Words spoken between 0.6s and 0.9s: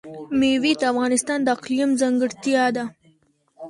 د